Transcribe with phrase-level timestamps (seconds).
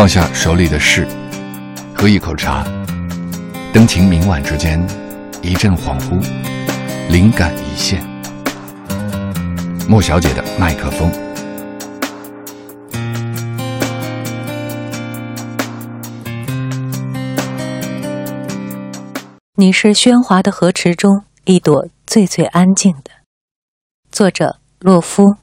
[0.00, 1.06] 放下手里的事，
[1.94, 2.64] 喝一口茶，
[3.70, 4.82] 灯情明晚之间，
[5.42, 6.18] 一阵恍惚，
[7.10, 8.02] 灵感一现。
[9.86, 11.12] 莫小姐的麦克风。
[19.56, 23.10] 你是喧哗的河池中一朵最最安静的。
[24.10, 25.36] 作者：洛夫。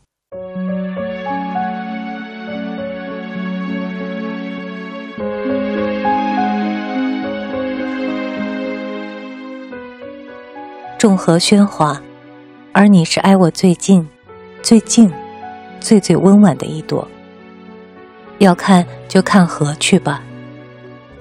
[10.98, 12.02] 众河喧哗，
[12.74, 14.08] 而你是挨我最近、
[14.64, 15.14] 最静、
[15.80, 17.08] 最最温婉的一朵。
[18.40, 20.24] 要看就看河去吧，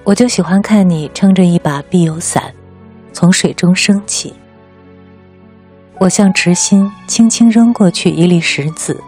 [0.03, 2.51] 我就喜欢看你撑着一把碧油伞，
[3.13, 4.33] 从水中升起。
[5.99, 8.99] 我向池心轻轻扔过去一粒石子，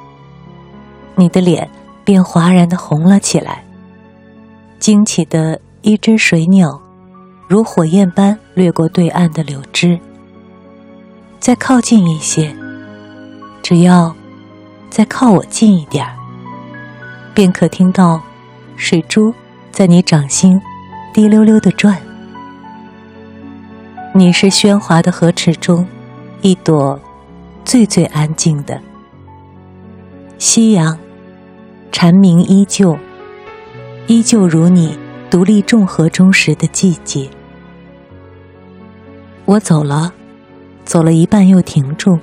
[1.16, 1.68] 你的脸
[2.04, 3.64] 便哗然的红了起来。
[4.78, 6.80] 惊起的一只水鸟，
[7.48, 10.00] 如火焰般掠过对岸的柳枝。
[11.40, 12.54] 再靠近一些，
[13.64, 14.14] 只要
[14.90, 16.14] 再靠我近一点儿，
[17.34, 18.22] 便可听到
[18.76, 19.34] 水珠
[19.72, 20.62] 在你掌心
[21.14, 21.98] 滴溜溜的转。
[24.14, 25.88] 你是喧哗的河池中
[26.42, 27.00] 一朵
[27.64, 28.82] 最最安静的。
[30.38, 31.00] 夕阳
[31.92, 32.98] 蝉鸣依旧，
[34.08, 37.30] 依旧如你独立众河中时的寂静。
[39.46, 40.14] 我走了。
[40.90, 42.18] 走了一半又停住，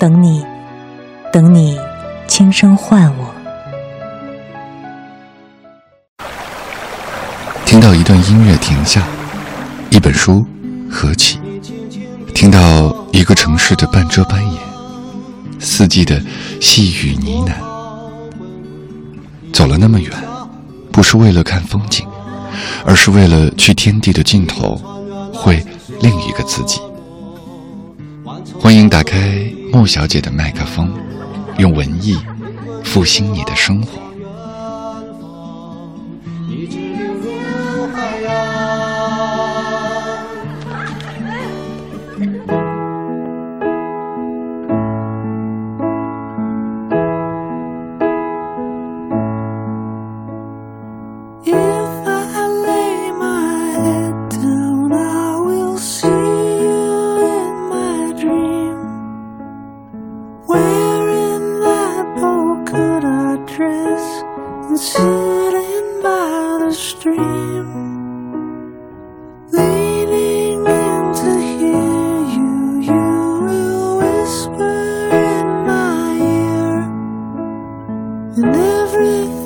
[0.00, 0.44] 等你，
[1.32, 1.78] 等你，
[2.26, 3.32] 轻声唤我。
[7.64, 9.06] 听到一段音乐停下，
[9.90, 10.44] 一本书
[10.90, 11.38] 合起，
[12.34, 14.60] 听到一个城市的半遮半掩，
[15.60, 16.20] 四季的
[16.60, 17.52] 细雨呢喃。
[19.52, 20.10] 走了那么远，
[20.90, 22.04] 不是为了看风景，
[22.84, 24.74] 而是为了去天地的尽头，
[25.32, 25.64] 会
[26.00, 26.80] 另一个自己。
[28.66, 30.92] 欢迎打开莫小姐的麦克风，
[31.56, 32.18] 用文艺
[32.82, 34.02] 复兴你的生活。
[60.48, 64.22] Wearing that polka dress
[64.68, 67.68] and sitting by the stream,
[69.50, 72.80] leaning in to hear you.
[72.80, 73.06] You
[73.42, 74.78] will whisper
[75.10, 76.78] in my ear,
[78.36, 79.45] and everything.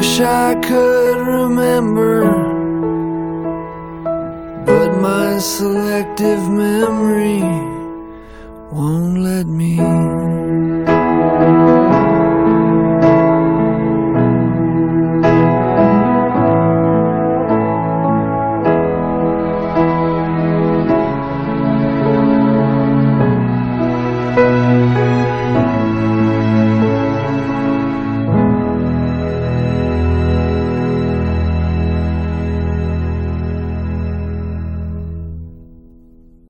[0.00, 2.24] wish I could remember,
[4.64, 7.42] but my selective memory
[8.70, 10.19] won't let me.